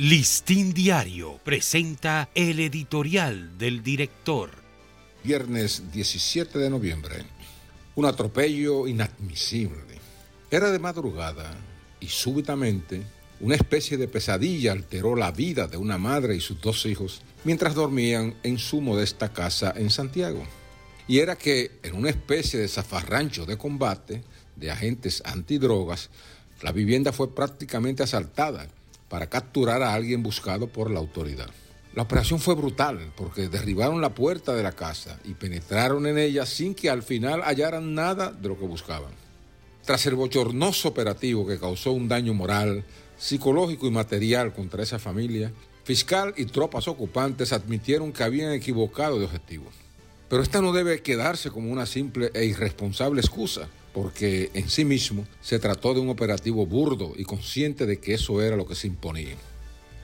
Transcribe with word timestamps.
Listín 0.00 0.74
Diario 0.74 1.40
presenta 1.42 2.28
el 2.36 2.60
editorial 2.60 3.58
del 3.58 3.82
director. 3.82 4.50
Viernes 5.24 5.90
17 5.90 6.56
de 6.56 6.70
noviembre. 6.70 7.24
Un 7.96 8.04
atropello 8.04 8.86
inadmisible. 8.86 9.98
Era 10.52 10.70
de 10.70 10.78
madrugada 10.78 11.52
y 11.98 12.06
súbitamente 12.06 13.02
una 13.40 13.56
especie 13.56 13.96
de 13.96 14.06
pesadilla 14.06 14.70
alteró 14.70 15.16
la 15.16 15.32
vida 15.32 15.66
de 15.66 15.78
una 15.78 15.98
madre 15.98 16.36
y 16.36 16.40
sus 16.40 16.60
dos 16.60 16.86
hijos 16.86 17.22
mientras 17.42 17.74
dormían 17.74 18.36
en 18.44 18.58
su 18.58 18.80
modesta 18.80 19.32
casa 19.32 19.74
en 19.76 19.90
Santiago. 19.90 20.44
Y 21.08 21.18
era 21.18 21.36
que 21.36 21.72
en 21.82 21.96
una 21.96 22.10
especie 22.10 22.60
de 22.60 22.68
zafarrancho 22.68 23.46
de 23.46 23.58
combate 23.58 24.22
de 24.54 24.70
agentes 24.70 25.24
antidrogas, 25.26 26.10
la 26.62 26.70
vivienda 26.70 27.12
fue 27.12 27.34
prácticamente 27.34 28.04
asaltada 28.04 28.68
para 29.08 29.28
capturar 29.28 29.82
a 29.82 29.94
alguien 29.94 30.22
buscado 30.22 30.68
por 30.68 30.90
la 30.90 30.98
autoridad. 30.98 31.50
La 31.94 32.02
operación 32.02 32.38
fue 32.38 32.54
brutal 32.54 33.12
porque 33.16 33.48
derribaron 33.48 34.00
la 34.00 34.14
puerta 34.14 34.54
de 34.54 34.62
la 34.62 34.72
casa 34.72 35.18
y 35.24 35.34
penetraron 35.34 36.06
en 36.06 36.18
ella 36.18 36.46
sin 36.46 36.74
que 36.74 36.90
al 36.90 37.02
final 37.02 37.42
hallaran 37.42 37.94
nada 37.94 38.30
de 38.30 38.48
lo 38.48 38.58
que 38.58 38.66
buscaban. 38.66 39.12
Tras 39.84 40.04
el 40.06 40.14
bochornoso 40.14 40.88
operativo 40.88 41.46
que 41.46 41.58
causó 41.58 41.92
un 41.92 42.08
daño 42.08 42.34
moral, 42.34 42.84
psicológico 43.16 43.86
y 43.86 43.90
material 43.90 44.52
contra 44.52 44.82
esa 44.82 44.98
familia, 44.98 45.50
fiscal 45.84 46.34
y 46.36 46.44
tropas 46.44 46.86
ocupantes 46.88 47.52
admitieron 47.52 48.12
que 48.12 48.22
habían 48.22 48.52
equivocado 48.52 49.18
de 49.18 49.24
objetivo. 49.24 49.64
Pero 50.28 50.42
esta 50.42 50.60
no 50.60 50.72
debe 50.72 51.02
quedarse 51.02 51.50
como 51.50 51.72
una 51.72 51.86
simple 51.86 52.30
e 52.34 52.44
irresponsable 52.44 53.22
excusa 53.22 53.68
porque 53.98 54.52
en 54.54 54.70
sí 54.70 54.84
mismo 54.84 55.26
se 55.40 55.58
trató 55.58 55.92
de 55.92 55.98
un 55.98 56.08
operativo 56.08 56.64
burdo 56.66 57.14
y 57.16 57.24
consciente 57.24 57.84
de 57.84 57.98
que 57.98 58.14
eso 58.14 58.40
era 58.40 58.54
lo 58.54 58.64
que 58.64 58.76
se 58.76 58.86
imponía. 58.86 59.34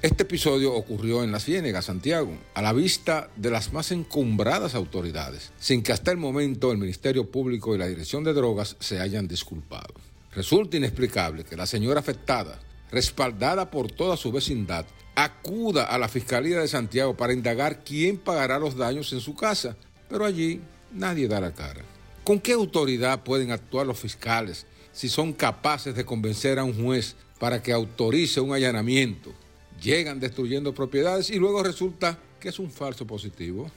Este 0.03 0.25
episodio 0.25 0.75
ocurrió 0.75 1.23
en 1.23 1.31
La 1.31 1.39
Ciénegas, 1.39 1.85
Santiago, 1.85 2.37
a 2.55 2.61
la 2.61 2.73
vista 2.73 3.31
de 3.37 3.53
las 3.53 3.73
más 3.73 3.93
encumbradas 3.93 4.75
autoridades, 4.75 5.53
sin 5.61 5.85
que 5.85 5.93
hasta 5.93 6.11
el 6.11 6.17
momento 6.17 6.73
el 6.73 6.79
Ministerio 6.79 7.31
Público 7.31 7.73
y 7.73 7.79
la 7.79 7.87
Dirección 7.87 8.25
de 8.25 8.35
Drogas 8.35 8.75
se 8.81 8.99
hayan 8.99 9.29
disculpado. 9.29 9.95
Resulta 10.33 10.77
inexplicable 10.77 11.45
que 11.45 11.57
la 11.57 11.67
señora 11.67 12.01
afectada, 12.01 12.59
respaldada 12.91 13.71
por 13.71 13.93
toda 13.93 14.17
su 14.17 14.33
vecindad, 14.33 14.87
acuda 15.15 15.85
a 15.85 15.99
la 15.99 16.09
Fiscalía 16.09 16.59
de 16.59 16.67
Santiago 16.67 17.17
para 17.17 17.33
indagar 17.33 17.85
quién 17.85 18.19
pagará 18.19 18.59
los 18.59 18.77
daños 18.77 19.13
en 19.13 19.21
su 19.21 19.37
casa, 19.37 19.77
pero 20.09 20.25
allí 20.25 20.61
nadie 20.93 21.29
da 21.29 21.39
la 21.39 21.55
cara. 21.55 21.85
¿Con 22.25 22.41
qué 22.41 22.53
autoridad 22.53 23.23
pueden 23.23 23.51
actuar 23.51 23.87
los 23.87 23.99
fiscales 23.99 24.65
si 24.93 25.11
son 25.11 25.35
capaces 25.35 25.95
de 25.95 26.07
convencer 26.07 26.59
a 26.59 26.65
un 26.65 26.83
juez 26.83 27.17
para 27.39 27.63
que 27.63 27.71
autorice 27.71 28.41
un 28.41 28.55
allanamiento? 28.55 29.35
Llegan 29.83 30.21
destruyendo 30.21 30.73
propiedades 30.73 31.29
y 31.29 31.37
luego 31.37 31.63
resulta 31.63 32.19
que 32.41 32.49
es 32.49 32.59
un 32.59 32.71
falso 32.71 33.07
positivo. 33.07 33.71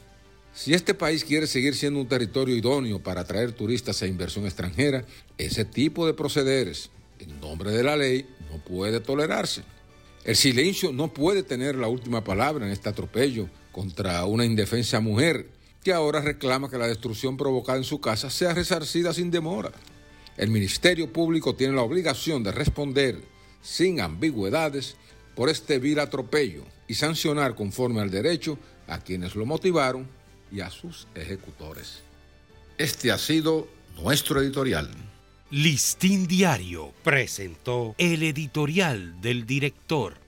Si 0.54 0.74
este 0.74 0.94
país 0.94 1.26
quiere 1.26 1.46
seguir 1.46 1.76
siendo 1.76 2.00
un 2.00 2.08
territorio 2.08 2.56
idóneo 2.56 3.04
para 3.04 3.22
atraer 3.22 3.52
turistas 3.52 4.02
e 4.02 4.08
inversión 4.08 4.46
extranjera, 4.46 5.04
ese 5.38 5.66
tipo 5.66 6.08
de 6.08 6.14
procederes, 6.14 6.90
en 7.20 7.42
nombre 7.42 7.72
de 7.72 7.84
la 7.84 7.98
ley, 7.98 8.26
no 8.50 8.64
puede 8.64 9.02
tolerarse. 9.02 9.64
El 10.24 10.38
silencio 10.38 10.94
no 10.94 11.14
puede 11.14 11.44
tener 11.44 11.76
la 11.76 11.90
última 11.90 12.24
palabra 12.24 12.66
en 12.66 12.72
este 12.72 12.88
atropello 12.88 13.50
contra 13.74 14.26
una 14.26 14.46
indefensa 14.46 15.02
mujer 15.02 15.57
que 15.88 15.94
ahora 15.94 16.20
reclama 16.20 16.70
que 16.70 16.78
la 16.78 16.86
destrucción 16.86 17.38
provocada 17.38 17.78
en 17.78 17.86
su 17.86 18.02
casa 18.02 18.30
sea 18.30 18.54
resarcida 18.54 19.14
sin 19.14 19.32
demora. 19.32 19.72
El 20.36 20.50
Ministerio 20.50 21.14
Público 21.14 21.56
tiene 21.56 21.76
la 21.76 21.82
obligación 21.82 22.44
de 22.44 22.52
responder 22.52 23.24
sin 23.62 24.02
ambigüedades 24.02 24.98
por 25.34 25.48
este 25.48 25.80
vil 25.80 26.02
atropello 26.02 26.64
y 26.90 26.96
sancionar 26.96 27.56
conforme 27.56 28.02
al 28.02 28.12
derecho 28.12 28.60
a 28.86 29.00
quienes 29.00 29.36
lo 29.36 29.46
motivaron 29.46 30.10
y 30.52 30.60
a 30.60 30.70
sus 30.70 31.08
ejecutores. 31.16 32.00
Este 32.78 33.10
ha 33.10 33.18
sido 33.18 33.70
nuestro 33.96 34.42
editorial. 34.42 34.90
Listín 35.52 36.28
Diario 36.28 36.92
presentó 37.02 37.96
el 37.98 38.24
editorial 38.24 39.22
del 39.22 39.46
director. 39.46 40.27